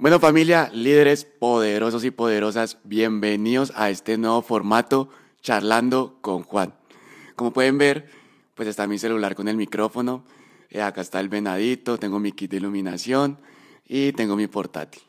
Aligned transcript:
Bueno 0.00 0.20
familia, 0.20 0.70
líderes 0.72 1.24
poderosos 1.24 2.04
y 2.04 2.12
poderosas, 2.12 2.78
bienvenidos 2.84 3.72
a 3.74 3.90
este 3.90 4.16
nuevo 4.16 4.42
formato 4.42 5.08
charlando 5.42 6.18
con 6.20 6.44
Juan. 6.44 6.72
Como 7.34 7.52
pueden 7.52 7.78
ver, 7.78 8.08
pues 8.54 8.68
está 8.68 8.86
mi 8.86 8.96
celular 8.96 9.34
con 9.34 9.48
el 9.48 9.56
micrófono, 9.56 10.22
eh, 10.70 10.82
acá 10.82 11.00
está 11.00 11.18
el 11.18 11.28
venadito, 11.28 11.98
tengo 11.98 12.20
mi 12.20 12.30
kit 12.30 12.52
de 12.52 12.58
iluminación 12.58 13.40
y 13.88 14.12
tengo 14.12 14.36
mi 14.36 14.46
portátil. 14.46 15.02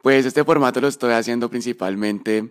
Pues 0.00 0.24
este 0.24 0.44
formato 0.44 0.80
lo 0.80 0.88
estoy 0.88 1.12
haciendo 1.12 1.50
principalmente 1.50 2.50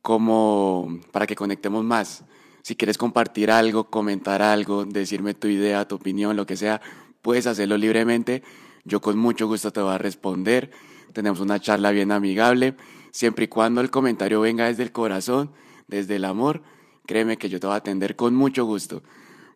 como 0.00 0.98
para 1.12 1.26
que 1.26 1.36
conectemos 1.36 1.84
más. 1.84 2.24
Si 2.62 2.74
quieres 2.74 2.96
compartir 2.96 3.50
algo, 3.50 3.90
comentar 3.90 4.40
algo, 4.40 4.86
decirme 4.86 5.34
tu 5.34 5.48
idea, 5.48 5.86
tu 5.86 5.96
opinión, 5.96 6.36
lo 6.36 6.46
que 6.46 6.56
sea, 6.56 6.80
puedes 7.20 7.46
hacerlo 7.46 7.76
libremente 7.76 8.42
yo 8.88 9.00
con 9.00 9.18
mucho 9.18 9.46
gusto 9.46 9.70
te 9.70 9.80
voy 9.80 9.94
a 9.94 9.98
responder. 9.98 10.70
Tenemos 11.12 11.40
una 11.40 11.60
charla 11.60 11.90
bien 11.90 12.10
amigable. 12.10 12.74
Siempre 13.10 13.44
y 13.44 13.48
cuando 13.48 13.80
el 13.80 13.90
comentario 13.90 14.40
venga 14.40 14.66
desde 14.66 14.82
el 14.82 14.92
corazón, 14.92 15.50
desde 15.86 16.16
el 16.16 16.24
amor, 16.24 16.62
créeme 17.06 17.36
que 17.36 17.48
yo 17.48 17.60
te 17.60 17.66
voy 17.66 17.74
a 17.74 17.78
atender 17.78 18.16
con 18.16 18.34
mucho 18.34 18.64
gusto. 18.64 19.02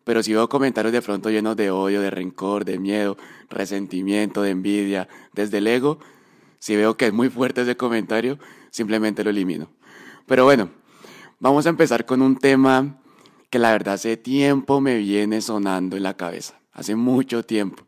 Pero 0.03 0.21
si 0.21 0.33
veo 0.33 0.49
comentarios 0.49 0.93
de 0.93 1.01
pronto 1.01 1.29
llenos 1.29 1.55
de 1.55 1.71
odio, 1.71 2.01
de 2.01 2.09
rencor, 2.09 2.65
de 2.65 2.77
miedo, 2.77 3.17
resentimiento, 3.49 4.41
de 4.41 4.51
envidia, 4.51 5.07
desde 5.33 5.59
el 5.59 5.67
ego, 5.67 5.99
si 6.59 6.75
veo 6.75 6.97
que 6.97 7.07
es 7.07 7.13
muy 7.13 7.29
fuerte 7.29 7.61
ese 7.61 7.77
comentario, 7.77 8.37
simplemente 8.69 9.23
lo 9.23 9.29
elimino. 9.29 9.69
Pero 10.25 10.45
bueno, 10.45 10.69
vamos 11.39 11.65
a 11.65 11.69
empezar 11.69 12.05
con 12.05 12.21
un 12.21 12.37
tema 12.37 12.99
que 13.49 13.59
la 13.59 13.71
verdad 13.71 13.95
hace 13.95 14.17
tiempo 14.17 14.81
me 14.81 14.97
viene 14.97 15.41
sonando 15.41 15.95
en 15.95 16.03
la 16.03 16.17
cabeza, 16.17 16.59
hace 16.73 16.95
mucho 16.95 17.43
tiempo. 17.43 17.83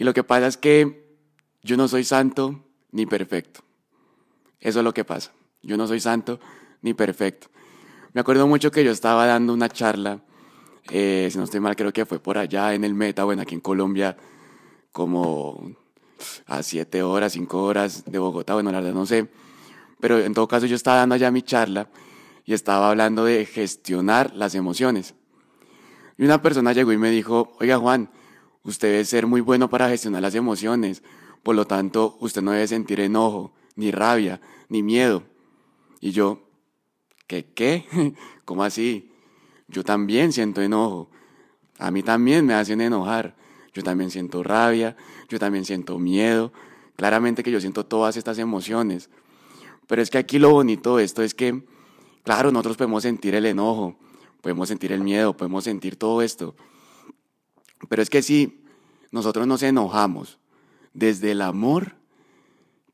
Y 0.00 0.04
lo 0.04 0.14
que 0.14 0.24
pasa 0.24 0.46
es 0.46 0.56
que 0.56 1.18
yo 1.62 1.76
no 1.76 1.86
soy 1.86 2.04
santo 2.04 2.64
ni 2.90 3.04
perfecto. 3.04 3.60
Eso 4.58 4.78
es 4.78 4.84
lo 4.84 4.94
que 4.94 5.04
pasa. 5.04 5.30
Yo 5.60 5.76
no 5.76 5.86
soy 5.86 6.00
santo 6.00 6.40
ni 6.80 6.94
perfecto. 6.94 7.48
Me 8.14 8.22
acuerdo 8.22 8.46
mucho 8.46 8.70
que 8.70 8.82
yo 8.82 8.92
estaba 8.92 9.26
dando 9.26 9.52
una 9.52 9.68
charla, 9.68 10.22
eh, 10.90 11.28
si 11.30 11.36
no 11.36 11.44
estoy 11.44 11.60
mal, 11.60 11.76
creo 11.76 11.92
que 11.92 12.06
fue 12.06 12.18
por 12.18 12.38
allá 12.38 12.72
en 12.72 12.84
el 12.84 12.94
Meta, 12.94 13.24
bueno, 13.24 13.42
aquí 13.42 13.54
en 13.54 13.60
Colombia, 13.60 14.16
como 14.90 15.70
a 16.46 16.62
siete 16.62 17.02
horas, 17.02 17.32
cinco 17.32 17.62
horas 17.62 18.06
de 18.06 18.18
Bogotá, 18.18 18.54
bueno, 18.54 18.72
la 18.72 18.80
verdad 18.80 18.94
no 18.94 19.04
sé. 19.04 19.28
Pero 20.00 20.18
en 20.18 20.32
todo 20.32 20.48
caso 20.48 20.64
yo 20.64 20.76
estaba 20.76 20.96
dando 20.96 21.16
allá 21.16 21.30
mi 21.30 21.42
charla 21.42 21.90
y 22.46 22.54
estaba 22.54 22.88
hablando 22.88 23.26
de 23.26 23.44
gestionar 23.44 24.34
las 24.34 24.54
emociones. 24.54 25.14
Y 26.16 26.24
una 26.24 26.40
persona 26.40 26.72
llegó 26.72 26.90
y 26.90 26.96
me 26.96 27.10
dijo, 27.10 27.52
oiga 27.60 27.76
Juan, 27.76 28.08
Usted 28.62 28.88
debe 28.88 29.04
ser 29.04 29.26
muy 29.26 29.40
bueno 29.40 29.70
para 29.70 29.88
gestionar 29.88 30.22
las 30.22 30.34
emociones. 30.34 31.02
Por 31.42 31.56
lo 31.56 31.66
tanto, 31.66 32.16
usted 32.20 32.42
no 32.42 32.52
debe 32.52 32.68
sentir 32.68 33.00
enojo, 33.00 33.52
ni 33.76 33.90
rabia, 33.90 34.40
ni 34.68 34.82
miedo. 34.82 35.22
Y 36.00 36.10
yo, 36.12 36.42
¿qué 37.26 37.46
qué? 37.46 37.86
¿Cómo 38.44 38.62
así? 38.64 39.10
Yo 39.68 39.84
también 39.84 40.32
siento 40.32 40.60
enojo. 40.60 41.10
A 41.78 41.90
mí 41.90 42.02
también 42.02 42.44
me 42.44 42.54
hacen 42.54 42.80
enojar. 42.80 43.36
Yo 43.72 43.82
también 43.82 44.10
siento 44.10 44.42
rabia, 44.42 44.96
yo 45.28 45.38
también 45.38 45.64
siento 45.64 45.98
miedo. 45.98 46.52
Claramente 46.96 47.42
que 47.42 47.50
yo 47.50 47.60
siento 47.60 47.86
todas 47.86 48.16
estas 48.16 48.38
emociones. 48.38 49.08
Pero 49.86 50.02
es 50.02 50.10
que 50.10 50.18
aquí 50.18 50.38
lo 50.38 50.50
bonito 50.50 50.96
de 50.96 51.04
esto 51.04 51.22
es 51.22 51.34
que, 51.34 51.62
claro, 52.22 52.52
nosotros 52.52 52.76
podemos 52.76 53.02
sentir 53.02 53.34
el 53.34 53.46
enojo, 53.46 53.96
podemos 54.40 54.68
sentir 54.68 54.92
el 54.92 55.02
miedo, 55.02 55.36
podemos 55.36 55.64
sentir 55.64 55.96
todo 55.96 56.22
esto. 56.22 56.54
Pero 57.88 58.02
es 58.02 58.10
que 58.10 58.22
si 58.22 58.62
nosotros 59.10 59.46
nos 59.46 59.62
enojamos 59.62 60.38
desde 60.92 61.32
el 61.32 61.42
amor, 61.42 61.94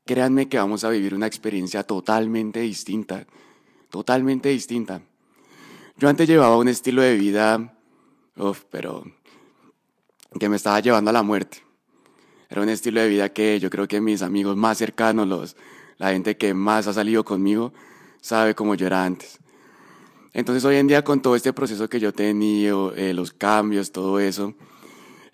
créanme 0.04 0.48
que 0.48 0.58
vamos 0.58 0.84
a 0.84 0.90
vivir 0.90 1.14
una 1.14 1.26
experiencia 1.26 1.82
totalmente 1.82 2.60
distinta, 2.60 3.26
totalmente 3.90 4.48
distinta. 4.48 5.02
Yo 5.98 6.08
antes 6.08 6.28
llevaba 6.28 6.56
un 6.56 6.68
estilo 6.68 7.02
de 7.02 7.16
vida, 7.16 7.74
uf, 8.36 8.64
pero 8.70 9.04
que 10.38 10.48
me 10.48 10.56
estaba 10.56 10.80
llevando 10.80 11.10
a 11.10 11.12
la 11.12 11.22
muerte. 11.22 11.62
Era 12.48 12.62
un 12.62 12.68
estilo 12.68 13.00
de 13.00 13.08
vida 13.08 13.28
que 13.30 13.58
yo 13.58 13.70
creo 13.70 13.88
que 13.88 14.00
mis 14.00 14.22
amigos 14.22 14.56
más 14.56 14.78
cercanos, 14.78 15.26
los, 15.26 15.56
la 15.98 16.10
gente 16.10 16.36
que 16.36 16.54
más 16.54 16.86
ha 16.86 16.92
salido 16.92 17.24
conmigo, 17.24 17.72
sabe 18.20 18.54
cómo 18.54 18.74
yo 18.74 18.86
era 18.86 19.04
antes. 19.04 19.38
Entonces 20.32 20.64
hoy 20.64 20.76
en 20.76 20.86
día 20.86 21.02
con 21.02 21.22
todo 21.22 21.34
este 21.34 21.52
proceso 21.52 21.88
que 21.88 21.98
yo 21.98 22.10
he 22.10 22.12
tenido, 22.12 22.94
eh, 22.94 23.14
los 23.14 23.32
cambios, 23.32 23.90
todo 23.90 24.20
eso, 24.20 24.54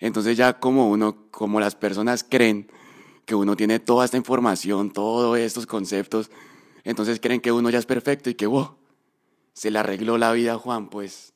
entonces 0.03 0.35
ya 0.35 0.59
como 0.59 0.89
uno, 0.89 1.15
como 1.31 1.61
las 1.61 1.75
personas 1.75 2.25
creen 2.27 2.69
que 3.25 3.35
uno 3.35 3.55
tiene 3.55 3.79
toda 3.79 4.03
esta 4.03 4.17
información, 4.17 4.91
todos 4.91 5.37
estos 5.37 5.65
conceptos, 5.65 6.29
entonces 6.83 7.21
creen 7.21 7.39
que 7.39 7.53
uno 7.53 7.69
ya 7.69 7.79
es 7.79 7.85
perfecto 7.85 8.29
y 8.29 8.35
que, 8.35 8.45
wow, 8.45 8.75
se 9.53 9.71
le 9.71 9.79
arregló 9.79 10.17
la 10.17 10.33
vida 10.33 10.55
a 10.55 10.57
Juan, 10.57 10.89
pues 10.89 11.31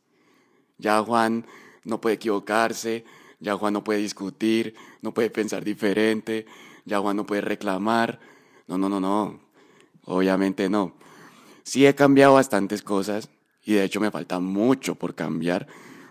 ya 0.78 1.02
Juan 1.02 1.46
no 1.86 2.02
puede 2.02 2.16
equivocarse, 2.16 3.06
ya 3.40 3.56
Juan 3.56 3.72
no 3.72 3.86
puede 3.86 4.00
discutir, 4.00 4.76
no 5.02 5.14
puede 5.14 5.30
pensar 5.30 5.64
diferente, 5.64 6.46
ya 6.84 7.00
Juan 7.00 7.16
no 7.16 7.26
puede 7.26 7.40
reclamar. 7.40 8.20
No, 8.68 8.78
no, 8.78 8.90
no, 8.90 9.00
no, 9.00 9.40
obviamente 10.04 10.70
no. 10.70 10.92
Sí 11.64 11.86
he 11.86 11.96
cambiado 11.96 12.34
bastantes 12.34 12.82
cosas 12.82 13.30
y 13.64 13.76
de 13.76 13.86
hecho 13.86 14.02
me 14.02 14.12
falta 14.12 14.42
mucho 14.42 14.96
por 14.96 15.16
cambiar 15.16 15.68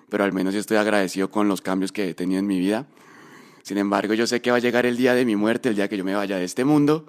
pero 0.08 0.24
al 0.24 0.32
menos 0.32 0.54
estoy 0.54 0.76
agradecido 0.76 1.30
con 1.30 1.48
los 1.48 1.60
cambios 1.60 1.92
que 1.92 2.10
he 2.10 2.14
tenido 2.14 2.38
en 2.38 2.46
mi 2.46 2.58
vida. 2.58 2.86
Sin 3.62 3.78
embargo, 3.78 4.14
yo 4.14 4.26
sé 4.26 4.40
que 4.40 4.50
va 4.50 4.58
a 4.58 4.60
llegar 4.60 4.86
el 4.86 4.96
día 4.96 5.14
de 5.14 5.24
mi 5.24 5.34
muerte, 5.34 5.68
el 5.68 5.74
día 5.74 5.88
que 5.88 5.96
yo 5.96 6.04
me 6.04 6.14
vaya 6.14 6.36
de 6.36 6.44
este 6.44 6.64
mundo, 6.64 7.06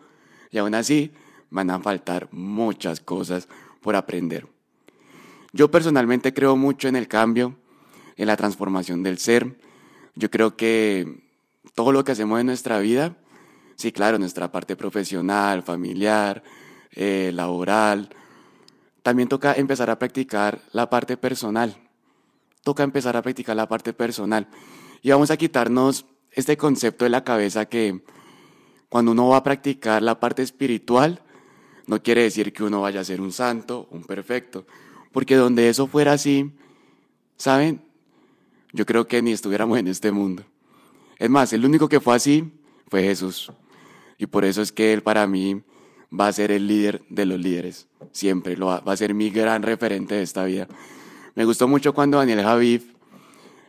y 0.51 0.57
aún 0.57 0.73
así 0.73 1.11
van 1.49 1.69
a 1.69 1.79
faltar 1.79 2.27
muchas 2.31 2.99
cosas 2.99 3.47
por 3.81 3.95
aprender. 3.95 4.47
Yo 5.53 5.69
personalmente 5.69 6.33
creo 6.33 6.55
mucho 6.55 6.87
en 6.87 6.95
el 6.95 7.07
cambio, 7.07 7.55
en 8.15 8.27
la 8.27 8.35
transformación 8.35 9.03
del 9.03 9.19
ser. 9.19 9.59
Yo 10.15 10.31
creo 10.31 10.57
que 10.57 11.21
todo 11.75 11.91
lo 11.91 12.03
que 12.03 12.13
hacemos 12.13 12.39
en 12.39 12.47
nuestra 12.47 12.79
vida, 12.79 13.15
sí, 13.75 13.91
claro, 13.91 14.17
nuestra 14.17 14.51
parte 14.51 14.75
profesional, 14.75 15.61
familiar, 15.61 16.43
eh, 16.91 17.31
laboral, 17.33 18.09
también 19.03 19.29
toca 19.29 19.53
empezar 19.53 19.89
a 19.89 19.99
practicar 19.99 20.59
la 20.73 20.89
parte 20.89 21.17
personal 21.17 21.86
toca 22.63 22.83
empezar 22.83 23.15
a 23.15 23.21
practicar 23.21 23.55
la 23.55 23.67
parte 23.67 23.93
personal. 23.93 24.47
Y 25.01 25.11
vamos 25.11 25.31
a 25.31 25.37
quitarnos 25.37 26.05
este 26.31 26.57
concepto 26.57 27.05
de 27.05 27.09
la 27.09 27.23
cabeza 27.23 27.65
que 27.65 28.01
cuando 28.89 29.11
uno 29.11 29.29
va 29.29 29.37
a 29.37 29.43
practicar 29.43 30.01
la 30.01 30.19
parte 30.19 30.41
espiritual, 30.41 31.21
no 31.87 32.01
quiere 32.01 32.23
decir 32.23 32.53
que 32.53 32.63
uno 32.63 32.81
vaya 32.81 33.01
a 33.01 33.05
ser 33.05 33.21
un 33.21 33.31
santo, 33.31 33.87
un 33.91 34.03
perfecto. 34.03 34.65
Porque 35.11 35.35
donde 35.35 35.69
eso 35.69 35.87
fuera 35.87 36.13
así, 36.13 36.51
¿saben? 37.37 37.81
Yo 38.73 38.85
creo 38.85 39.07
que 39.07 39.21
ni 39.21 39.31
estuviéramos 39.31 39.77
en 39.79 39.87
este 39.87 40.11
mundo. 40.11 40.43
Es 41.17 41.29
más, 41.29 41.51
el 41.53 41.65
único 41.65 41.89
que 41.89 41.99
fue 41.99 42.15
así 42.15 42.51
fue 42.89 43.03
Jesús. 43.03 43.51
Y 44.17 44.27
por 44.27 44.45
eso 44.45 44.61
es 44.61 44.71
que 44.71 44.93
Él 44.93 45.01
para 45.01 45.25
mí 45.27 45.63
va 46.17 46.27
a 46.27 46.33
ser 46.33 46.51
el 46.51 46.67
líder 46.67 47.03
de 47.09 47.25
los 47.25 47.39
líderes. 47.39 47.87
Siempre 48.11 48.55
lo 48.57 48.67
va, 48.67 48.79
va 48.81 48.93
a 48.93 48.97
ser 48.97 49.13
mi 49.13 49.29
gran 49.29 49.63
referente 49.63 50.15
de 50.15 50.23
esta 50.23 50.43
vida. 50.45 50.67
Me 51.37 51.45
gustó 51.45 51.67
mucho 51.67 51.93
cuando 51.93 52.17
Daniel 52.17 52.41
Javif, 52.41 52.93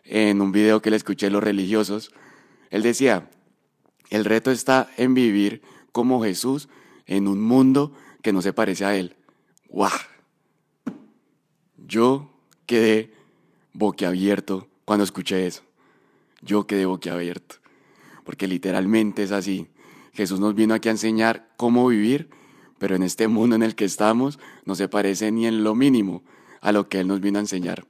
en 0.05 0.41
un 0.41 0.53
video 0.53 0.81
que 0.81 0.89
le 0.89 0.97
escuché 0.97 1.27
de 1.27 1.33
los 1.33 1.43
religiosos, 1.43 2.15
él 2.71 2.83
decía, 2.83 3.29
el 4.09 4.25
reto 4.25 4.51
está 4.51 4.89
en 4.97 5.13
vivir 5.13 5.61
como 5.93 6.23
Jesús 6.23 6.71
en 7.05 7.29
un 7.29 7.43
mundo 7.43 7.93
que 8.23 8.33
no 8.33 8.41
se 8.41 8.55
parece 8.55 8.87
a 8.87 8.97
él. 8.97 9.17
¡Guau! 9.69 9.93
Yo 11.77 12.31
quedé 12.65 13.13
boquiabierto 13.75 14.67
cuando 14.87 15.05
escuché 15.05 15.47
eso. 15.47 15.61
Yo 16.41 16.67
quedé 16.67 16.87
boquiabierto. 16.87 17.57
Porque 18.25 18.49
literalmente 18.49 19.25
es 19.25 19.31
así. 19.31 19.67
Jesús 20.15 20.41
nos 20.41 20.55
vino 20.55 20.73
aquí 20.73 20.89
a 20.89 20.93
enseñar 20.93 21.51
cómo 21.59 21.87
vivir, 21.89 22.31
pero 22.79 22.97
en 22.97 23.03
este 23.03 23.29
mundo 23.29 23.57
en 23.57 23.63
el 23.63 23.75
que 23.75 23.85
estamos 23.85 24.39
no 24.65 24.75
se 24.75 24.89
parece 24.89 25.31
ni 25.33 25.47
en 25.47 25.65
lo 25.65 25.75
mínimo 25.75 26.23
a 26.61 26.73
lo 26.73 26.89
que 26.89 27.01
Él 27.01 27.09
nos 27.09 27.21
vino 27.21 27.39
a 27.39 27.43
enseñar. 27.43 27.85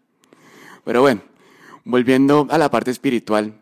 Pero 0.85 1.01
bueno, 1.03 1.23
volviendo 1.85 2.47
a 2.51 2.59
la 2.59 2.71
parte 2.71 2.91
espiritual, 2.91 3.61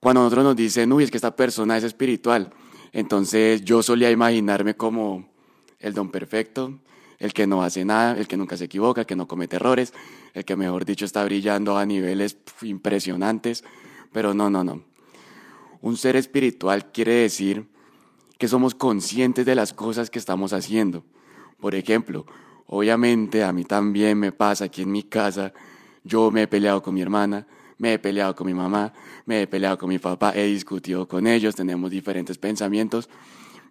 cuando 0.00 0.22
nosotros 0.22 0.44
nos 0.44 0.56
dicen, 0.56 0.92
uy, 0.92 1.04
es 1.04 1.10
que 1.10 1.16
esta 1.16 1.34
persona 1.34 1.76
es 1.76 1.84
espiritual, 1.84 2.52
entonces 2.92 3.64
yo 3.64 3.82
solía 3.82 4.10
imaginarme 4.10 4.74
como 4.74 5.28
el 5.78 5.94
don 5.94 6.10
perfecto, 6.10 6.78
el 7.18 7.32
que 7.32 7.46
no 7.46 7.62
hace 7.62 7.84
nada, 7.84 8.16
el 8.18 8.26
que 8.26 8.36
nunca 8.36 8.56
se 8.56 8.64
equivoca, 8.64 9.02
el 9.02 9.06
que 9.06 9.16
no 9.16 9.26
comete 9.26 9.56
errores, 9.56 9.92
el 10.32 10.44
que 10.44 10.56
mejor 10.56 10.84
dicho 10.84 11.04
está 11.04 11.24
brillando 11.24 11.78
a 11.78 11.86
niveles 11.86 12.36
impresionantes, 12.62 13.64
pero 14.12 14.34
no, 14.34 14.50
no, 14.50 14.62
no. 14.62 14.82
Un 15.80 15.96
ser 15.96 16.16
espiritual 16.16 16.92
quiere 16.92 17.14
decir 17.14 17.66
que 18.38 18.48
somos 18.48 18.74
conscientes 18.74 19.46
de 19.46 19.54
las 19.54 19.72
cosas 19.72 20.10
que 20.10 20.18
estamos 20.18 20.52
haciendo. 20.52 21.04
Por 21.58 21.74
ejemplo, 21.74 22.26
Obviamente 22.76 23.44
a 23.44 23.52
mí 23.52 23.64
también 23.64 24.18
me 24.18 24.32
pasa 24.32 24.64
aquí 24.64 24.82
en 24.82 24.90
mi 24.90 25.04
casa, 25.04 25.52
yo 26.02 26.32
me 26.32 26.42
he 26.42 26.48
peleado 26.48 26.82
con 26.82 26.92
mi 26.92 27.02
hermana, 27.02 27.46
me 27.78 27.92
he 27.92 27.98
peleado 28.00 28.34
con 28.34 28.48
mi 28.48 28.52
mamá, 28.52 28.92
me 29.26 29.42
he 29.42 29.46
peleado 29.46 29.78
con 29.78 29.88
mi 29.88 30.00
papá, 30.00 30.32
he 30.34 30.46
discutido 30.46 31.06
con 31.06 31.28
ellos, 31.28 31.54
tenemos 31.54 31.88
diferentes 31.92 32.36
pensamientos, 32.36 33.08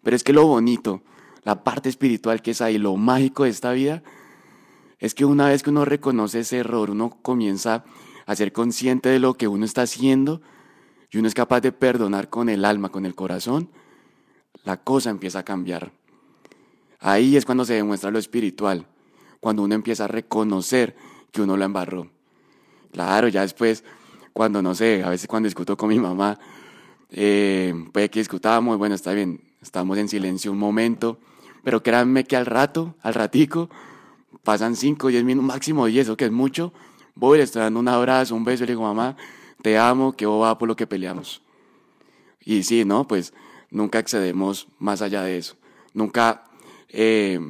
pero 0.04 0.16
es 0.16 0.24
que 0.24 0.32
lo 0.32 0.48
bonito, 0.48 1.02
la 1.44 1.66
parte 1.66 1.90
espiritual 1.90 2.42
que 2.42 2.52
es 2.52 2.62
ahí, 2.62 2.78
lo 2.78 2.96
mágico 2.96 3.44
de 3.44 3.50
esta 3.50 3.74
vida, 3.74 4.04
es 5.00 5.14
que 5.14 5.26
una 5.26 5.50
vez 5.50 5.64
que 5.64 5.72
uno 5.72 5.84
reconoce 5.84 6.40
ese 6.40 6.60
error, 6.60 6.90
uno 6.90 7.18
comienza 7.22 7.84
a 8.26 8.38
ser 8.38 8.54
consciente 8.54 9.10
de 9.10 9.20
lo 9.20 9.34
que 9.34 9.50
uno 9.50 9.66
está 9.66 9.82
haciendo 9.82 10.42
y 11.12 11.18
uno 11.18 11.28
es 11.28 11.34
capaz 11.34 11.60
de 11.60 11.74
perdonar 11.74 12.30
con 12.30 12.48
el 12.48 12.64
alma, 12.64 12.88
con 12.88 13.06
el 13.06 13.16
corazón, 13.16 13.68
la 14.64 14.78
cosa 14.78 15.10
empieza 15.10 15.40
a 15.40 15.44
cambiar. 15.44 15.92
Ahí 17.02 17.36
es 17.36 17.44
cuando 17.44 17.66
se 17.66 17.74
demuestra 17.74 18.10
lo 18.10 18.18
espiritual, 18.18 18.88
cuando 19.44 19.62
uno 19.62 19.76
empieza 19.76 20.06
a 20.06 20.08
reconocer 20.08 20.96
que 21.30 21.42
uno 21.42 21.58
lo 21.58 21.66
embarró. 21.66 22.08
Claro, 22.94 23.28
ya 23.28 23.42
después, 23.42 23.84
cuando 24.32 24.62
no 24.62 24.74
sé, 24.74 25.04
a 25.04 25.10
veces 25.10 25.28
cuando 25.28 25.48
discuto 25.48 25.76
con 25.76 25.90
mi 25.90 26.00
mamá, 26.00 26.40
eh, 27.12 27.74
puede 27.92 28.10
que 28.10 28.20
discutamos, 28.20 28.78
bueno, 28.78 28.96
está 28.96 29.12
bien, 29.12 29.42
estamos 29.62 29.98
en 29.98 30.08
silencio 30.08 30.50
un 30.50 30.60
momento, 30.60 31.20
pero 31.62 31.84
créanme 31.84 32.24
que 32.24 32.38
al 32.38 32.46
rato, 32.46 32.96
al 33.02 33.16
ratico, 33.16 33.70
pasan 34.44 34.78
5, 34.78 35.10
10 35.10 35.26
minutos, 35.26 35.46
máximo 35.46 35.88
10, 35.88 36.08
o 36.08 36.16
que 36.16 36.24
es 36.24 36.32
mucho, 36.32 36.72
voy, 37.14 37.40
le 37.40 37.44
estoy 37.44 37.64
dando 37.64 37.82
un 37.82 37.90
abrazo, 37.90 38.36
un 38.36 38.46
beso, 38.46 38.64
y 38.64 38.68
le 38.68 38.72
digo, 38.72 38.84
mamá, 38.84 39.18
te 39.62 39.78
amo, 39.78 40.14
que 40.14 40.26
va 40.26 40.58
por 40.58 40.70
lo 40.70 40.78
que 40.78 40.88
peleamos. 40.88 41.42
Y 42.46 42.64
sí, 42.64 42.86
¿no? 42.86 43.10
Pues 43.10 43.34
nunca 43.72 44.00
accedemos 44.00 44.70
más 44.80 45.02
allá 45.02 45.22
de 45.24 45.38
eso. 45.38 45.58
Nunca 45.94 46.46
eh, 46.88 47.42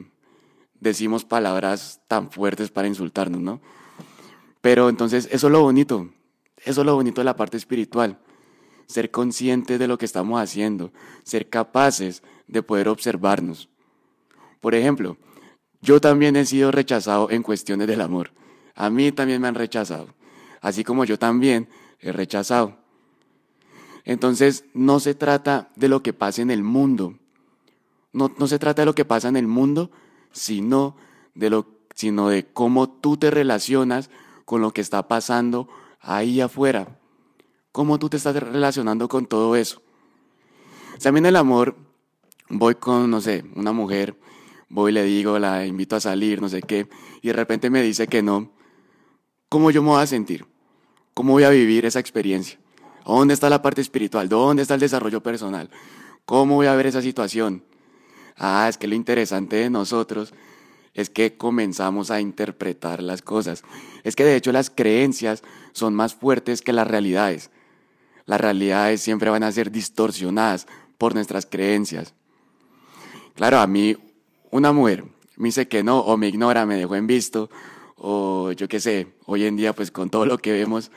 decimos 0.84 1.26
palabras 1.26 2.02
tan 2.08 2.30
fuertes 2.30 2.70
para 2.70 2.88
insultarnos, 2.88 3.42
¿no? 3.42 3.62
Pero 4.62 4.90
entonces 4.90 5.28
eso 5.32 5.48
es 5.48 5.54
lo 5.54 5.62
bonito, 5.62 6.10
eso 6.64 6.82
es 6.82 6.86
lo 6.86 6.96
bonito 6.96 7.22
de 7.22 7.26
la 7.26 7.36
parte 7.36 7.58
espiritual, 7.58 8.20
ser 8.86 9.10
conscientes 9.10 9.80
de 9.80 9.88
lo 9.88 9.98
que 9.98 10.06
estamos 10.06 10.40
haciendo, 10.40 10.92
ser 11.24 11.50
capaces 11.50 12.22
de 12.48 12.62
poder 12.62 12.88
observarnos. 12.90 13.70
Por 14.62 14.76
ejemplo, 14.76 15.18
yo 15.82 16.00
también 16.00 16.36
he 16.36 16.46
sido 16.46 16.72
rechazado 16.72 17.30
en 17.30 17.44
cuestiones 17.44 17.88
del 17.88 18.02
amor. 18.02 18.32
A 18.76 18.90
mí 18.90 19.12
también 19.12 19.42
me 19.42 19.48
han 19.48 19.56
rechazado, 19.56 20.08
así 20.62 20.84
como 20.84 21.06
yo 21.06 21.18
también 21.18 21.68
he 22.00 22.12
rechazado. 22.12 22.78
Entonces, 24.06 24.66
no 24.74 25.00
se 25.00 25.16
trata 25.16 25.72
de 25.76 25.88
lo 25.88 26.04
que 26.04 26.14
pasa 26.14 26.42
en 26.42 26.52
el 26.52 26.64
mundo. 26.64 27.18
No, 28.12 28.34
no 28.38 28.48
se 28.48 28.60
trata 28.60 28.82
de 28.82 28.86
lo 28.86 28.96
que 28.96 29.06
pasa 29.06 29.30
en 29.30 29.38
el 29.38 29.48
mundo, 29.48 29.92
sino 30.34 30.98
de, 31.36 31.50
lo, 31.50 31.68
sino 31.96 32.28
de 32.28 32.46
cómo 32.46 32.90
tú 32.90 33.16
te 33.16 33.32
relacionas 33.32 34.10
con 34.44 34.62
lo 34.62 34.72
que 34.72 34.82
está 34.82 35.08
pasando 35.08 35.70
ahí 36.02 36.42
afuera. 36.42 37.00
¿Cómo 37.72 37.98
tú 37.98 38.10
te 38.10 38.18
estás 38.18 38.36
relacionando 38.36 39.08
con 39.08 39.26
todo 39.26 39.56
eso? 39.56 39.82
También 41.02 41.26
el 41.26 41.36
amor, 41.36 41.76
voy 42.50 42.76
con, 42.76 43.10
no 43.10 43.22
sé, 43.22 43.46
una 43.56 43.72
mujer, 43.72 44.20
voy 44.70 44.92
y 44.92 44.94
le 44.94 45.04
digo, 45.04 45.40
la 45.40 45.66
invito 45.66 45.96
a 45.96 46.00
salir, 46.00 46.42
no 46.42 46.50
sé 46.50 46.62
qué, 46.62 46.88
y 47.22 47.28
de 47.28 47.34
repente 47.34 47.70
me 47.70 47.82
dice 47.82 48.08
que 48.08 48.22
no. 48.22 48.52
¿Cómo 49.50 49.72
yo 49.72 49.82
me 49.82 49.90
voy 49.90 50.02
a 50.02 50.08
sentir? 50.08 50.46
¿Cómo 51.14 51.34
voy 51.34 51.44
a 51.44 51.50
vivir 51.50 51.86
esa 51.86 52.00
experiencia? 52.00 52.60
¿Dónde 53.06 53.34
está 53.34 53.50
la 53.50 53.62
parte 53.62 53.82
espiritual? 53.82 54.30
¿Dónde 54.30 54.62
está 54.62 54.76
el 54.76 54.80
desarrollo 54.80 55.22
personal? 55.22 55.70
¿Cómo 56.26 56.56
voy 56.56 56.68
a 56.68 56.76
ver 56.76 56.88
esa 56.88 57.02
situación? 57.02 57.64
Ah, 58.38 58.68
es 58.70 58.78
que 58.78 58.88
lo 58.88 58.96
interesante 58.96 59.58
de 59.58 59.70
nosotros 59.70 60.34
es 60.94 61.10
que 61.10 61.38
comenzamos 61.38 62.12
a 62.12 62.22
interpretar 62.22 63.02
las 63.02 63.22
cosas. 63.22 63.64
Es 64.04 64.16
que 64.16 64.24
de 64.24 64.36
hecho 64.36 64.52
las 64.52 64.70
creencias 64.70 65.44
son 65.72 65.94
más 65.94 66.14
fuertes 66.14 66.62
que 66.62 66.74
las 66.74 66.88
realidades. 66.88 67.50
Las 68.26 68.40
realidades 68.40 69.02
siempre 69.02 69.30
van 69.30 69.44
a 69.44 69.52
ser 69.52 69.72
distorsionadas 69.72 70.68
por 70.98 71.16
nuestras 71.16 71.46
creencias. 71.46 72.14
Claro, 73.36 73.60
a 73.60 73.68
mí 73.68 73.98
una 74.52 74.72
mujer 74.72 75.06
me 75.36 75.48
dice 75.48 75.68
que 75.68 75.84
no, 75.84 76.00
o 76.00 76.16
me 76.16 76.28
ignora, 76.28 76.66
me 76.66 76.78
dejó 76.78 76.96
en 76.96 77.08
visto, 77.08 77.50
o 77.96 78.52
yo 78.52 78.68
qué 78.68 78.80
sé, 78.80 79.08
hoy 79.26 79.46
en 79.46 79.56
día 79.56 79.74
pues 79.74 79.90
con 79.90 80.10
todo 80.10 80.26
lo 80.26 80.38
que 80.38 80.52
vemos, 80.52 80.92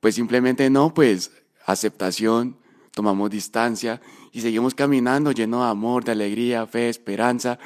pues 0.00 0.16
simplemente 0.16 0.68
no, 0.70 0.92
pues 0.92 1.30
aceptación, 1.64 2.56
tomamos 2.92 3.30
distancia 3.30 4.00
y 4.32 4.40
seguimos 4.40 4.74
caminando 4.74 5.32
lleno 5.32 5.64
de 5.64 5.70
amor, 5.70 6.04
de 6.04 6.12
alegría, 6.12 6.66
fe, 6.66 6.88
esperanza, 6.88 7.58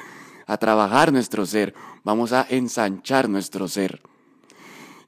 a 0.45 0.57
trabajar 0.57 1.11
nuestro 1.11 1.45
ser, 1.45 1.73
vamos 2.03 2.33
a 2.33 2.45
ensanchar 2.49 3.29
nuestro 3.29 3.67
ser. 3.67 4.01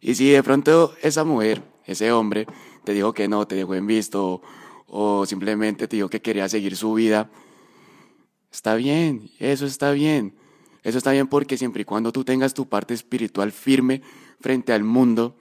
Y 0.02 0.16
si 0.16 0.30
de 0.30 0.44
pronto 0.44 0.94
esa 1.02 1.24
mujer, 1.24 1.64
ese 1.86 2.12
hombre, 2.12 2.46
te 2.84 2.94
dijo 2.94 3.14
que 3.14 3.28
no, 3.28 3.48
te 3.48 3.56
dejó 3.56 3.76
en 3.76 3.88
visto 3.88 4.42
o, 4.88 5.26
simplemente 5.26 5.88
te 5.88 5.96
dijo 5.98 6.10
que 6.10 6.22
quería 6.22 6.48
seguir 6.48 6.76
su 6.78 6.94
vida, 6.94 7.30
está 8.52 8.76
bien, 8.76 9.30
eso 9.40 9.66
está 9.66 9.92
bien. 9.92 10.36
Eso 10.84 11.00
está 11.00 11.12
bien 11.12 11.26
porque 11.26 11.58
siempre 11.58 11.82
y 11.82 11.86
cuando 11.86 12.12
tú 12.12 12.24
tengas 12.24 12.54
tu 12.54 12.70
parte 12.70 12.94
espiritual 12.94 13.52
firme 13.52 14.04
frente 14.40 14.72
al 14.72 14.84
mundo, 14.84 15.36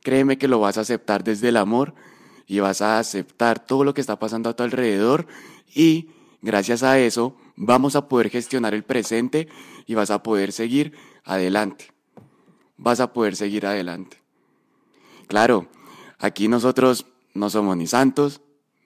créeme 0.00 0.38
que 0.38 0.48
lo 0.48 0.60
vas 0.60 0.78
a 0.78 0.80
aceptar 0.80 1.22
desde 1.22 1.50
el 1.50 1.58
amor 1.58 1.94
y 2.46 2.60
vas 2.60 2.82
a 2.82 2.98
aceptar 2.98 3.64
todo 3.64 3.84
lo 3.84 3.94
que 3.94 4.00
está 4.00 4.18
pasando 4.18 4.50
a 4.50 4.56
tu 4.56 4.62
alrededor 4.62 5.26
y 5.74 6.10
gracias 6.40 6.82
a 6.82 6.98
eso 6.98 7.36
vamos 7.56 7.96
a 7.96 8.08
poder 8.08 8.30
gestionar 8.30 8.74
el 8.74 8.82
presente 8.82 9.48
y 9.86 9.94
vas 9.94 10.10
a 10.10 10.22
poder 10.22 10.52
seguir 10.52 10.94
adelante. 11.24 11.92
Vas 12.76 13.00
a 13.00 13.12
poder 13.12 13.36
seguir 13.36 13.66
adelante. 13.66 14.18
Claro, 15.28 15.68
aquí 16.18 16.48
nosotros 16.48 17.06
no 17.34 17.48
somos 17.50 17.76
ni 17.76 17.86
santos 17.86 18.40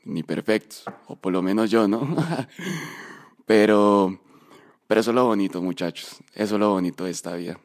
ni 0.04 0.22
perfectos, 0.22 0.84
o 1.08 1.16
por 1.16 1.32
lo 1.32 1.42
menos 1.42 1.68
yo, 1.68 1.88
¿no? 1.88 2.16
pero, 3.46 4.20
pero 4.86 5.00
eso 5.00 5.10
es 5.10 5.14
lo 5.14 5.26
bonito, 5.26 5.60
muchachos. 5.60 6.22
Eso 6.32 6.54
es 6.54 6.60
lo 6.60 6.70
bonito 6.70 7.04
de 7.04 7.10
esta 7.10 7.34
vida. 7.34 7.58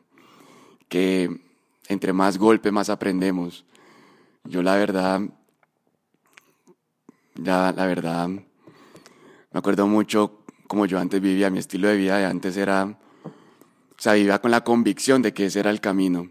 Que 0.90 1.30
entre 1.88 2.14
más 2.14 2.40
golpe, 2.40 2.72
más 2.72 2.90
aprendemos. 2.90 3.64
Yo 4.44 4.64
la 4.64 4.76
verdad, 4.76 5.22
ya 7.44 7.74
la 7.76 7.86
verdad, 7.86 8.28
me 8.28 8.44
acuerdo 9.54 9.88
mucho 9.88 10.44
como 10.68 10.86
yo 10.86 11.00
antes 11.00 11.20
vivía, 11.20 11.50
mi 11.50 11.60
estilo 11.60 11.90
de 11.90 11.98
vida 11.98 12.18
de 12.18 12.26
antes 12.26 12.56
era, 12.56 12.86
o 12.86 14.02
sea, 14.02 14.14
vivía 14.14 14.40
con 14.40 14.52
la 14.52 14.64
convicción 14.64 15.22
de 15.22 15.34
que 15.34 15.48
ese 15.48 15.60
era 15.60 15.70
el 15.70 15.82
camino. 15.82 16.30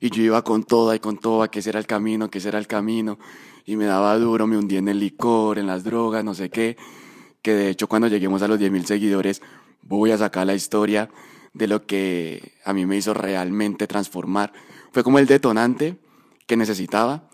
Y 0.00 0.10
yo 0.10 0.22
iba 0.22 0.42
con 0.42 0.64
toda 0.64 0.96
y 0.96 1.00
con 1.00 1.18
toda, 1.18 1.48
que 1.48 1.58
ese 1.58 1.70
era 1.70 1.78
el 1.78 1.86
camino, 1.86 2.30
que 2.30 2.38
ese 2.38 2.48
era 2.48 2.58
el 2.58 2.66
camino. 2.66 3.18
Y 3.66 3.76
me 3.76 3.84
daba 3.84 4.18
duro, 4.18 4.46
me 4.46 4.56
hundía 4.56 4.78
en 4.78 4.88
el 4.88 4.98
licor, 4.98 5.58
en 5.58 5.66
las 5.66 5.84
drogas, 5.84 6.24
no 6.24 6.34
sé 6.34 6.50
qué. 6.50 6.76
Que 7.42 7.52
de 7.54 7.70
hecho 7.70 7.88
cuando 7.88 8.08
lleguemos 8.08 8.42
a 8.42 8.48
los 8.48 8.58
10.000 8.58 8.84
seguidores 8.84 9.42
voy 9.82 10.10
a 10.10 10.18
sacar 10.18 10.46
la 10.46 10.54
historia 10.54 11.10
de 11.52 11.66
lo 11.68 11.86
que 11.86 12.52
a 12.64 12.72
mí 12.72 12.86
me 12.86 12.96
hizo 12.96 13.14
realmente 13.14 13.86
transformar. 13.86 14.52
Fue 14.92 15.04
como 15.04 15.18
el 15.18 15.26
detonante 15.26 15.96
que 16.46 16.56
necesitaba. 16.56 17.28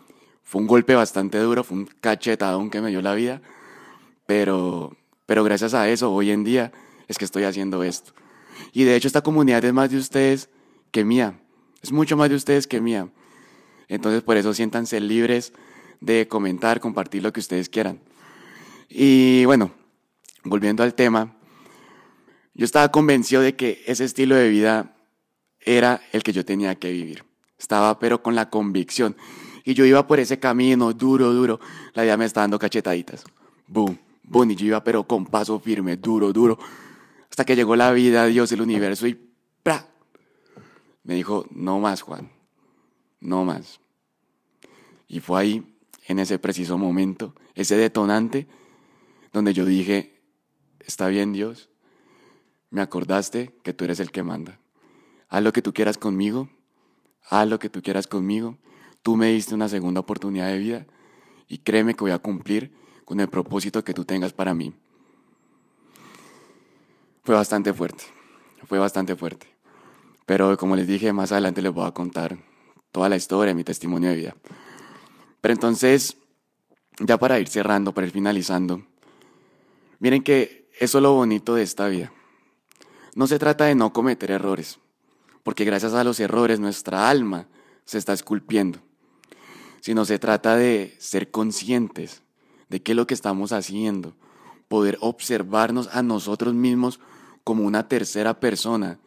Fue 0.51 0.59
un 0.59 0.67
golpe 0.67 0.95
bastante 0.95 1.37
duro, 1.37 1.63
fue 1.63 1.77
un 1.77 1.85
cachetadón 1.85 2.69
que 2.69 2.81
me 2.81 2.89
dio 2.89 3.01
la 3.01 3.15
vida. 3.15 3.41
Pero 4.25 4.97
pero 5.31 5.45
gracias 5.45 5.73
a 5.73 5.87
eso, 5.87 6.11
hoy 6.11 6.29
en 6.29 6.43
día, 6.43 6.73
es 7.07 7.17
que 7.17 7.23
estoy 7.23 7.45
haciendo 7.45 7.83
esto. 7.83 8.11
Y 8.73 8.83
de 8.83 8.97
hecho 8.97 9.07
esta 9.07 9.21
comunidad 9.21 9.63
es 9.63 9.71
más 9.71 9.89
de 9.89 9.95
ustedes 9.95 10.49
que 10.91 11.05
mía. 11.05 11.39
Es 11.81 11.93
mucho 11.93 12.17
más 12.17 12.29
de 12.29 12.35
ustedes 12.35 12.67
que 12.67 12.81
mía. 12.81 13.07
Entonces 13.87 14.23
por 14.23 14.35
eso 14.35 14.53
siéntanse 14.53 14.99
libres 14.99 15.53
de 16.01 16.27
comentar, 16.27 16.81
compartir 16.81 17.23
lo 17.23 17.31
que 17.31 17.39
ustedes 17.39 17.69
quieran. 17.69 18.01
Y 18.89 19.45
bueno, 19.45 19.71
volviendo 20.43 20.83
al 20.83 20.95
tema, 20.95 21.33
yo 22.53 22.65
estaba 22.65 22.91
convencido 22.91 23.41
de 23.41 23.55
que 23.55 23.81
ese 23.87 24.03
estilo 24.03 24.35
de 24.35 24.49
vida 24.49 24.97
era 25.61 26.01
el 26.11 26.23
que 26.23 26.33
yo 26.33 26.43
tenía 26.43 26.75
que 26.75 26.91
vivir. 26.91 27.23
Estaba 27.57 27.99
pero 27.99 28.21
con 28.21 28.35
la 28.35 28.49
convicción. 28.49 29.15
Y 29.63 29.73
yo 29.73 29.85
iba 29.85 30.05
por 30.07 30.19
ese 30.19 30.39
camino 30.39 30.93
duro, 30.93 31.33
duro. 31.33 31.59
La 31.93 32.03
vida 32.03 32.17
me 32.17 32.25
estaba 32.25 32.43
dando 32.43 32.59
cachetaditas. 32.59 33.23
Boom 33.67 33.97
Bonnie 34.31 34.55
yo 34.55 34.65
iba 34.65 34.83
pero 34.83 35.05
con 35.05 35.25
paso 35.25 35.59
firme, 35.59 35.97
duro, 35.97 36.31
duro, 36.31 36.57
hasta 37.29 37.43
que 37.43 37.55
llegó 37.55 37.75
la 37.75 37.91
vida, 37.91 38.25
Dios, 38.25 38.49
el 38.53 38.61
universo 38.61 39.05
y 39.05 39.19
¡pra! 39.61 39.87
Me 41.03 41.15
dijo, 41.15 41.45
no 41.51 41.79
más, 41.79 42.01
Juan, 42.01 42.31
no 43.19 43.43
más. 43.43 43.81
Y 45.09 45.19
fue 45.19 45.41
ahí, 45.41 45.77
en 46.07 46.19
ese 46.19 46.39
preciso 46.39 46.77
momento, 46.77 47.35
ese 47.55 47.75
detonante, 47.75 48.47
donde 49.33 49.53
yo 49.53 49.65
dije, 49.65 50.21
está 50.79 51.09
bien 51.09 51.33
Dios, 51.33 51.69
me 52.69 52.81
acordaste 52.81 53.53
que 53.63 53.73
tú 53.73 53.83
eres 53.83 53.99
el 53.99 54.11
que 54.11 54.23
manda. 54.23 54.59
Haz 55.27 55.43
lo 55.43 55.51
que 55.51 55.61
tú 55.61 55.73
quieras 55.73 55.97
conmigo, 55.97 56.49
haz 57.29 57.49
lo 57.49 57.59
que 57.59 57.69
tú 57.69 57.81
quieras 57.81 58.07
conmigo. 58.07 58.57
Tú 59.03 59.15
me 59.15 59.27
diste 59.27 59.55
una 59.55 59.67
segunda 59.67 59.99
oportunidad 59.99 60.47
de 60.47 60.57
vida 60.57 60.85
y 61.47 61.59
créeme 61.59 61.95
que 61.95 62.03
voy 62.03 62.11
a 62.11 62.19
cumplir 62.19 62.71
con 63.05 63.19
el 63.19 63.27
propósito 63.27 63.83
que 63.83 63.93
tú 63.93 64.05
tengas 64.05 64.33
para 64.33 64.53
mí. 64.53 64.73
Fue 67.23 67.35
bastante 67.35 67.73
fuerte, 67.73 68.03
fue 68.67 68.79
bastante 68.79 69.15
fuerte. 69.15 69.47
Pero 70.25 70.57
como 70.57 70.75
les 70.75 70.87
dije, 70.87 71.11
más 71.13 71.31
adelante 71.31 71.61
les 71.61 71.73
voy 71.73 71.87
a 71.87 71.91
contar 71.91 72.37
toda 72.91 73.09
la 73.09 73.15
historia, 73.15 73.53
mi 73.53 73.63
testimonio 73.63 74.09
de 74.09 74.15
vida. 74.15 74.35
Pero 75.41 75.53
entonces, 75.53 76.17
ya 76.99 77.17
para 77.17 77.39
ir 77.39 77.47
cerrando, 77.47 77.93
para 77.93 78.07
ir 78.07 78.13
finalizando, 78.13 78.83
miren 79.99 80.23
que 80.23 80.69
eso 80.79 80.99
es 80.99 81.01
lo 81.01 81.13
bonito 81.13 81.55
de 81.55 81.63
esta 81.63 81.87
vida. 81.87 82.11
No 83.15 83.27
se 83.27 83.39
trata 83.39 83.65
de 83.65 83.75
no 83.75 83.91
cometer 83.91 84.31
errores, 84.31 84.79
porque 85.43 85.65
gracias 85.65 85.93
a 85.93 86.03
los 86.03 86.19
errores 86.19 86.59
nuestra 86.59 87.09
alma 87.09 87.47
se 87.85 87.97
está 87.97 88.13
esculpiendo, 88.13 88.79
sino 89.81 90.05
se 90.05 90.19
trata 90.19 90.55
de 90.55 90.95
ser 90.99 91.31
conscientes 91.31 92.21
de 92.69 92.81
qué 92.81 92.93
es 92.93 92.95
lo 92.95 93.05
que 93.07 93.13
estamos 93.13 93.51
haciendo, 93.51 94.13
poder 94.69 94.97
observarnos 95.01 95.89
a 95.91 96.01
nosotros 96.01 96.53
mismos 96.53 97.01
como 97.43 97.65
una 97.65 97.89
tercera 97.89 98.39
persona, 98.39 98.99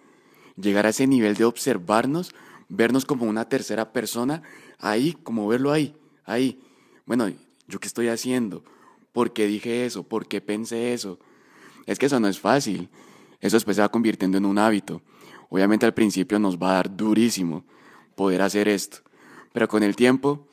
llegar 0.57 0.85
a 0.85 0.91
ese 0.91 1.07
nivel 1.07 1.37
de 1.37 1.45
observarnos, 1.45 2.35
vernos 2.69 3.07
como 3.07 3.25
una 3.25 3.49
tercera 3.49 3.93
persona, 3.93 4.43
ahí, 4.79 5.17
como 5.23 5.49
verlo 5.49 5.73
ahí, 5.73 5.95
ahí. 6.25 6.61
Bueno, 7.07 7.31
¿yo 7.69 7.81
qué 7.81 7.87
estoy 7.87 8.09
haciendo? 8.09 8.63
¿Por 9.13 9.33
qué 9.33 9.47
dije 9.47 9.87
eso? 9.87 10.03
¿Por 10.03 10.27
qué 10.27 10.41
pensé 10.41 10.93
eso? 10.93 11.19
Es 11.87 11.99
que 11.99 12.07
eso 12.07 12.21
no 12.21 12.29
es 12.29 12.39
fácil. 12.39 12.89
Eso 13.41 13.57
después 13.57 13.77
se 13.77 13.83
va 13.83 13.91
convirtiendo 13.91 14.39
en 14.39 14.45
un 14.45 14.59
hábito. 14.59 15.03
Obviamente 15.49 15.87
al 15.87 15.95
principio 15.95 16.39
nos 16.39 16.59
va 16.59 16.71
a 16.71 16.75
dar 16.75 16.97
durísimo 16.97 17.65
poder 18.17 18.43
hacer 18.43 18.69
esto, 18.69 18.99
pero 19.53 19.69
con 19.69 19.83
el 19.83 19.97
tiempo 19.97 20.47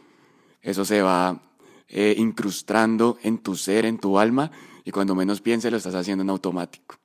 eso 0.61 0.85
se 0.85 1.01
va 1.01 1.41
eh, 1.87 2.15
incrustando 2.17 3.17
en 3.23 3.37
tu 3.39 3.55
ser, 3.55 3.85
en 3.85 3.97
tu 3.97 4.17
alma, 4.19 4.51
y 4.85 4.91
cuando 4.91 5.15
menos 5.15 5.41
pienses 5.41 5.71
lo 5.71 5.77
estás 5.77 5.95
haciendo 5.95 6.23
en 6.23 6.29
automático. 6.29 6.95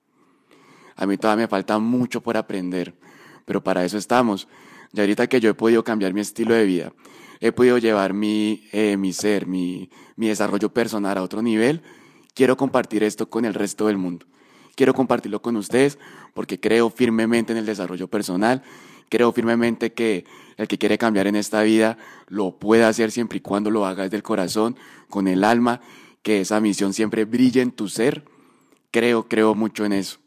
A 0.97 1.07
mí 1.07 1.17
todavía 1.17 1.45
me 1.45 1.49
falta 1.49 1.79
mucho 1.79 2.23
por 2.23 2.37
aprender, 2.37 2.95
pero 3.45 3.63
para 3.63 3.85
eso 3.85 3.99
estamos. 3.99 4.49
Y 4.93 5.01
ahorita 5.01 5.27
que 5.27 5.41
yo 5.41 5.51
he 5.51 5.55
podido 5.55 5.85
cambiar 5.85 6.15
mi 6.15 6.21
estilo 6.21 6.55
de 6.55 6.65
vida, 6.65 6.93
he 7.41 7.53
podido 7.53 7.79
llevar 7.79 8.15
mi, 8.15 8.67
eh, 8.73 8.97
mi 8.97 9.13
ser, 9.13 9.47
mi, 9.47 9.91
mi 10.17 10.29
desarrollo 10.29 10.73
personal 10.73 11.19
a 11.19 11.23
otro 11.23 11.43
nivel, 11.43 11.83
quiero 12.35 12.57
compartir 12.57 13.03
esto 13.03 13.29
con 13.29 13.45
el 13.45 13.55
resto 13.55 13.89
del 13.89 13.99
mundo. 13.99 14.27
Quiero 14.77 14.95
compartirlo 14.95 15.43
con 15.43 15.57
ustedes 15.57 15.99
porque 16.35 16.61
creo 16.61 16.91
firmemente 16.91 17.53
en 17.53 17.59
el 17.59 17.67
desarrollo 17.67 18.09
personal, 18.09 18.63
creo 19.09 19.33
firmemente 19.33 19.93
que 19.93 20.27
el 20.59 20.69
que 20.69 20.79
quiere 20.79 20.99
cambiar 20.99 21.27
en 21.27 21.35
esta 21.35 21.63
vida 21.63 21.97
lo 22.29 22.59
puede 22.59 22.85
hacer 22.85 23.11
siempre 23.11 23.39
y 23.39 23.41
cuando 23.41 23.71
lo 23.71 23.87
haga 23.87 24.05
desde 24.05 24.19
el 24.19 24.23
corazón, 24.23 24.77
con 25.09 25.29
el 25.29 25.45
alma, 25.45 25.81
que 26.23 26.43
esa 26.43 26.61
misión 26.61 26.93
siempre 26.93 27.25
brille 27.25 27.63
en 27.63 27.73
tu 27.73 27.89
ser. 27.89 28.25
Creo, 28.91 29.29
creo 29.29 29.55
mucho 29.55 29.85
en 29.87 29.95
eso. 29.95 30.19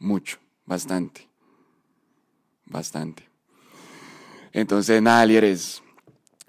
Mucho, 0.00 0.38
bastante. 0.66 1.28
Bastante. 2.66 3.28
Entonces, 4.52 5.00
nada, 5.00 5.24
líderes, 5.26 5.82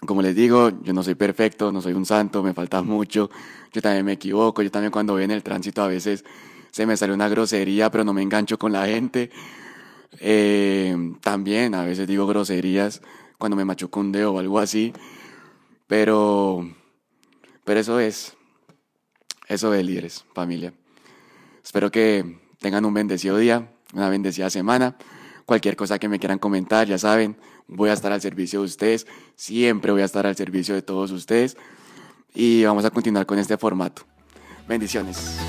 como 0.07 0.21
les 0.21 0.35
digo, 0.35 0.71
yo 0.81 0.93
no 0.93 1.03
soy 1.03 1.15
perfecto, 1.15 1.71
no 1.71 1.81
soy 1.81 1.93
un 1.93 2.05
santo, 2.05 2.41
me 2.41 2.53
falta 2.53 2.81
mucho, 2.81 3.29
yo 3.73 3.81
también 3.81 4.05
me 4.05 4.13
equivoco, 4.13 4.61
yo 4.61 4.71
también 4.71 4.91
cuando 4.91 5.13
voy 5.13 5.23
en 5.23 5.31
el 5.31 5.43
tránsito 5.43 5.83
a 5.83 5.87
veces 5.87 6.23
se 6.75 6.85
me 6.85 6.97
sale 6.97 7.13
una 7.13 7.29
grosería, 7.29 7.89
pero 7.89 8.03
no 8.03 8.11
me 8.11 8.21
engancho 8.21 8.59
con 8.59 8.73
la 8.73 8.85
gente. 8.85 9.31
Eh, 10.19 10.93
también 11.21 11.73
a 11.73 11.85
veces 11.85 12.05
digo 12.05 12.27
groserías 12.27 13.01
cuando 13.37 13.55
me 13.55 13.63
machuco 13.63 14.01
un 14.01 14.11
dedo 14.11 14.33
o 14.33 14.39
algo 14.39 14.59
así, 14.59 14.91
pero, 15.87 16.69
pero 17.63 17.79
eso 17.79 18.01
es, 18.01 18.35
eso 19.47 19.73
es 19.73 19.85
líderes, 19.85 20.25
familia. 20.33 20.73
Espero 21.63 21.89
que 21.91 22.41
tengan 22.59 22.83
un 22.83 22.93
bendecido 22.93 23.37
día, 23.37 23.71
una 23.93 24.09
bendecida 24.09 24.49
semana. 24.49 24.97
Cualquier 25.45 25.77
cosa 25.77 25.97
que 25.97 26.09
me 26.09 26.19
quieran 26.19 26.39
comentar, 26.39 26.87
ya 26.87 26.97
saben, 26.97 27.37
voy 27.69 27.89
a 27.89 27.93
estar 27.93 28.11
al 28.11 28.19
servicio 28.19 28.59
de 28.59 28.65
ustedes, 28.65 29.07
siempre 29.37 29.93
voy 29.93 30.01
a 30.01 30.05
estar 30.05 30.27
al 30.27 30.35
servicio 30.35 30.75
de 30.75 30.81
todos 30.81 31.11
ustedes 31.11 31.55
y 32.33 32.65
vamos 32.65 32.83
a 32.83 32.89
continuar 32.89 33.25
con 33.25 33.39
este 33.39 33.55
formato. 33.55 34.01
Bendiciones. 34.67 35.44